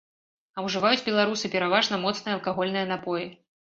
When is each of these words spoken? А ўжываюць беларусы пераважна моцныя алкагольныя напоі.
А 0.57 0.63
ўжываюць 0.67 1.05
беларусы 1.11 1.53
пераважна 1.59 2.03
моцныя 2.09 2.37
алкагольныя 2.41 2.93
напоі. 2.95 3.35